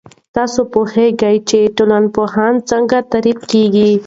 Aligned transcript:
تاسو 0.35 0.59
پوهیږئ 0.73 1.35
چې 1.49 1.59
ټولنپوهنه 1.77 2.61
څنګه 2.69 2.97
تعريف 3.11 3.39
کیږي؟ 3.51 3.89